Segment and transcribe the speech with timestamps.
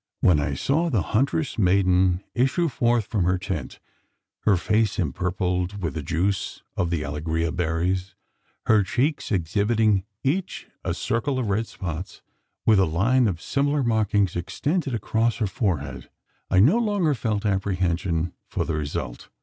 [0.19, 3.79] When I saw the huntress maiden issue forth from her tent
[4.45, 8.15] her face empurpled with the juice of the allegria berries
[8.65, 12.23] her cheeks exhibiting, each a circle of red spots,
[12.65, 16.09] with a line of similar markings extended across her forehead
[16.49, 19.29] I no longer felt apprehension for the result.